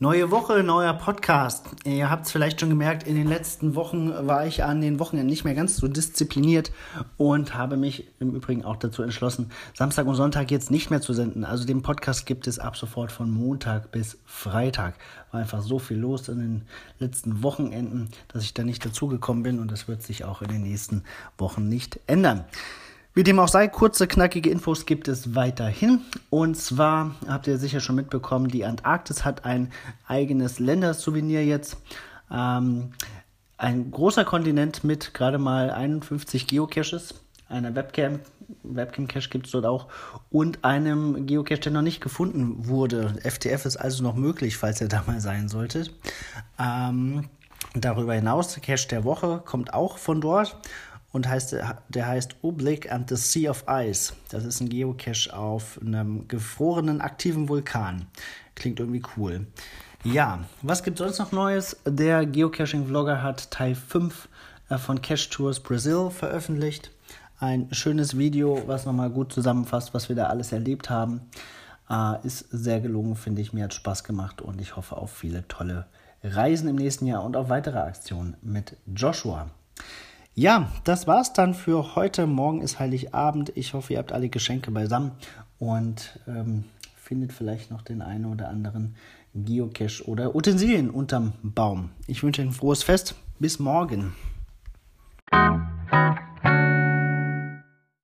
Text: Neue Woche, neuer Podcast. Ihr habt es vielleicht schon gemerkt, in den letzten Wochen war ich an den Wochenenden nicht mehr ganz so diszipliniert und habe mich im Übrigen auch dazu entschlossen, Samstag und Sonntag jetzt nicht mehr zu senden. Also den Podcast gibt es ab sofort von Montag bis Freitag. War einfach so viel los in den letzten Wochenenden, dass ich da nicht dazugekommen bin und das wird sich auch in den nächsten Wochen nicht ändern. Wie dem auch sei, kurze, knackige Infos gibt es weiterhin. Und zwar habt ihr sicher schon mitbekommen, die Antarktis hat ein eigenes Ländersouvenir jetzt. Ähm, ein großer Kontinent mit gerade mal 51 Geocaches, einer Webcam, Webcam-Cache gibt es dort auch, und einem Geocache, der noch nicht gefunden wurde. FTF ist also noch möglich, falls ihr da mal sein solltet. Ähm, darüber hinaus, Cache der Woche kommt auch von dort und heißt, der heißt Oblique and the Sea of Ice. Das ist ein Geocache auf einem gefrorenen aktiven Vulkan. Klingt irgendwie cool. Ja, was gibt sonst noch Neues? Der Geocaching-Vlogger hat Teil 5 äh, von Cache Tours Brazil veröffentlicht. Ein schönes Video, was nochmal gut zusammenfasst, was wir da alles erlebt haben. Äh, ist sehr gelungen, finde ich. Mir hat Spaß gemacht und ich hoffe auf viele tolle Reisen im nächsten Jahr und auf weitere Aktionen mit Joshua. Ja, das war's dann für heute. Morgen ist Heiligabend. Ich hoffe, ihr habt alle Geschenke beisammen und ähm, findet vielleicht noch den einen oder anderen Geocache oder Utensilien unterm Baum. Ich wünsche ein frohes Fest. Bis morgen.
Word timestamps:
Neue 0.00 0.32
Woche, 0.32 0.64
neuer 0.64 0.92
Podcast. 0.92 1.66
Ihr 1.84 2.10
habt 2.10 2.26
es 2.26 2.32
vielleicht 2.32 2.58
schon 2.58 2.68
gemerkt, 2.68 3.06
in 3.06 3.14
den 3.14 3.28
letzten 3.28 3.76
Wochen 3.76 4.10
war 4.26 4.44
ich 4.44 4.64
an 4.64 4.80
den 4.80 4.98
Wochenenden 4.98 5.30
nicht 5.30 5.44
mehr 5.44 5.54
ganz 5.54 5.76
so 5.76 5.86
diszipliniert 5.86 6.72
und 7.16 7.54
habe 7.54 7.76
mich 7.76 8.08
im 8.18 8.34
Übrigen 8.34 8.64
auch 8.64 8.74
dazu 8.74 9.04
entschlossen, 9.04 9.52
Samstag 9.72 10.06
und 10.06 10.16
Sonntag 10.16 10.50
jetzt 10.50 10.72
nicht 10.72 10.90
mehr 10.90 11.00
zu 11.00 11.12
senden. 11.12 11.44
Also 11.44 11.64
den 11.64 11.82
Podcast 11.82 12.26
gibt 12.26 12.48
es 12.48 12.58
ab 12.58 12.76
sofort 12.76 13.12
von 13.12 13.30
Montag 13.30 13.92
bis 13.92 14.18
Freitag. 14.24 14.94
War 15.30 15.42
einfach 15.42 15.62
so 15.62 15.78
viel 15.78 15.98
los 15.98 16.28
in 16.28 16.40
den 16.40 16.62
letzten 16.98 17.44
Wochenenden, 17.44 18.08
dass 18.26 18.42
ich 18.42 18.52
da 18.52 18.64
nicht 18.64 18.84
dazugekommen 18.84 19.44
bin 19.44 19.60
und 19.60 19.70
das 19.70 19.86
wird 19.86 20.02
sich 20.02 20.24
auch 20.24 20.42
in 20.42 20.48
den 20.48 20.64
nächsten 20.64 21.04
Wochen 21.38 21.68
nicht 21.68 22.00
ändern. 22.08 22.44
Wie 23.16 23.22
dem 23.22 23.38
auch 23.38 23.46
sei, 23.46 23.68
kurze, 23.68 24.08
knackige 24.08 24.50
Infos 24.50 24.86
gibt 24.86 25.06
es 25.06 25.36
weiterhin. 25.36 26.00
Und 26.30 26.56
zwar 26.56 27.14
habt 27.28 27.46
ihr 27.46 27.58
sicher 27.58 27.78
schon 27.78 27.94
mitbekommen, 27.94 28.48
die 28.48 28.64
Antarktis 28.64 29.24
hat 29.24 29.44
ein 29.44 29.70
eigenes 30.08 30.58
Ländersouvenir 30.58 31.44
jetzt. 31.44 31.76
Ähm, 32.28 32.90
ein 33.56 33.92
großer 33.92 34.24
Kontinent 34.24 34.82
mit 34.82 35.14
gerade 35.14 35.38
mal 35.38 35.70
51 35.70 36.48
Geocaches, 36.48 37.14
einer 37.48 37.76
Webcam, 37.76 38.18
Webcam-Cache 38.64 39.28
gibt 39.28 39.46
es 39.46 39.52
dort 39.52 39.66
auch, 39.66 39.86
und 40.32 40.64
einem 40.64 41.24
Geocache, 41.24 41.60
der 41.60 41.72
noch 41.72 41.82
nicht 41.82 42.00
gefunden 42.00 42.66
wurde. 42.66 43.14
FTF 43.22 43.64
ist 43.64 43.76
also 43.76 44.02
noch 44.02 44.16
möglich, 44.16 44.56
falls 44.56 44.80
ihr 44.80 44.88
da 44.88 45.04
mal 45.06 45.20
sein 45.20 45.48
solltet. 45.48 45.92
Ähm, 46.58 47.28
darüber 47.74 48.14
hinaus, 48.14 48.58
Cache 48.60 48.88
der 48.88 49.04
Woche 49.04 49.40
kommt 49.44 49.72
auch 49.72 49.98
von 49.98 50.20
dort 50.20 50.56
und 51.14 51.28
heißt, 51.28 51.56
der 51.88 52.06
heißt 52.06 52.36
Oblique 52.42 52.90
and 52.90 53.08
the 53.08 53.14
Sea 53.14 53.48
of 53.48 53.64
Ice. 53.68 54.12
Das 54.30 54.44
ist 54.44 54.60
ein 54.60 54.68
Geocache 54.68 55.32
auf 55.32 55.80
einem 55.80 56.26
gefrorenen 56.26 57.00
aktiven 57.00 57.48
Vulkan. 57.48 58.06
Klingt 58.56 58.80
irgendwie 58.80 59.02
cool. 59.16 59.46
Ja, 60.02 60.40
was 60.62 60.82
gibt 60.82 60.98
sonst 60.98 61.20
noch 61.20 61.30
Neues? 61.30 61.76
Der 61.86 62.26
Geocaching-Vlogger 62.26 63.22
hat 63.22 63.52
Teil 63.52 63.76
5 63.76 64.28
äh, 64.70 64.76
von 64.76 65.00
Cache 65.02 65.30
Tours 65.30 65.60
Brazil 65.60 66.10
veröffentlicht. 66.10 66.90
Ein 67.38 67.68
schönes 67.72 68.18
Video, 68.18 68.64
was 68.66 68.84
nochmal 68.84 69.10
gut 69.10 69.32
zusammenfasst, 69.32 69.94
was 69.94 70.08
wir 70.08 70.16
da 70.16 70.26
alles 70.26 70.50
erlebt 70.50 70.90
haben. 70.90 71.20
Äh, 71.88 72.26
ist 72.26 72.46
sehr 72.50 72.80
gelungen, 72.80 73.14
finde 73.14 73.40
ich. 73.40 73.52
Mir 73.52 73.64
hat 73.64 73.74
Spaß 73.74 74.02
gemacht 74.02 74.42
und 74.42 74.60
ich 74.60 74.74
hoffe 74.74 74.96
auf 74.96 75.12
viele 75.12 75.46
tolle 75.46 75.86
Reisen 76.24 76.68
im 76.68 76.76
nächsten 76.76 77.06
Jahr 77.06 77.22
und 77.22 77.36
auf 77.36 77.50
weitere 77.50 77.78
Aktionen 77.78 78.36
mit 78.42 78.76
Joshua. 78.92 79.48
Ja, 80.36 80.68
das 80.82 81.06
war's 81.06 81.32
dann 81.32 81.54
für 81.54 81.94
heute. 81.94 82.26
Morgen 82.26 82.60
ist 82.60 82.80
Heiligabend. 82.80 83.52
Ich 83.54 83.72
hoffe, 83.72 83.92
ihr 83.92 84.00
habt 84.00 84.10
alle 84.10 84.28
Geschenke 84.28 84.72
beisammen 84.72 85.12
und 85.60 86.18
ähm, 86.26 86.64
findet 86.96 87.32
vielleicht 87.32 87.70
noch 87.70 87.82
den 87.82 88.02
einen 88.02 88.24
oder 88.24 88.48
anderen 88.48 88.96
Geocache 89.32 90.02
oder 90.08 90.34
Utensilien 90.34 90.90
unterm 90.90 91.34
Baum. 91.44 91.90
Ich 92.08 92.24
wünsche 92.24 92.42
ein 92.42 92.50
frohes 92.50 92.82
Fest. 92.82 93.14
Bis 93.38 93.60
morgen. 93.60 94.12